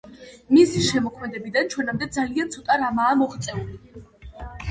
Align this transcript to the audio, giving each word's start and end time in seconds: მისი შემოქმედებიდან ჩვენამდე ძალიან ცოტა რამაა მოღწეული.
მისი 0.55 0.79
შემოქმედებიდან 0.85 1.69
ჩვენამდე 1.75 2.07
ძალიან 2.17 2.49
ცოტა 2.55 2.79
რამაა 2.85 3.13
მოღწეული. 3.19 4.05